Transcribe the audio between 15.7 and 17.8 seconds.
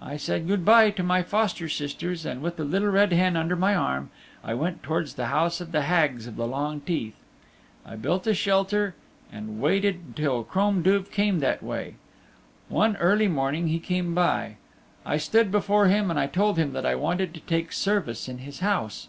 him and I told him that I wanted to take